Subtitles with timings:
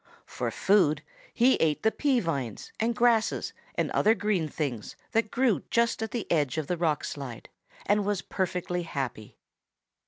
[0.25, 5.61] For food he ate the pea vines and grasses and other green things that grew
[5.69, 7.49] just at the edge of the rock slide
[7.85, 9.37] and was perfectly happy.